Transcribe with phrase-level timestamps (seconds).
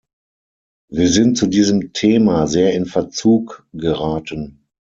[0.89, 4.65] Wir sind zu diesem Thema sehr in Verzug geraten.